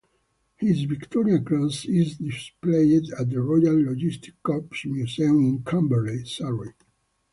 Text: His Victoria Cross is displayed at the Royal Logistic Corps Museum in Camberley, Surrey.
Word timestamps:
His 0.55 0.81
Victoria 0.85 1.39
Cross 1.39 1.85
is 1.85 2.17
displayed 2.17 3.03
at 3.19 3.29
the 3.29 3.39
Royal 3.39 3.75
Logistic 3.75 4.33
Corps 4.41 4.67
Museum 4.85 5.45
in 5.45 5.63
Camberley, 5.63 6.25
Surrey. 6.25 6.73